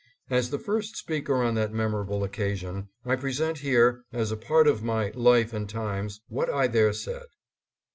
[0.31, 4.67] As the first speaker on that memorable occasion, I pre sent here as a part
[4.67, 7.27] of my" Life and Times" what I there said.